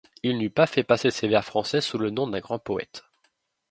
[0.23, 3.03] Il n’eût pas fait passer ses vers français sous le nom d’un grand poète.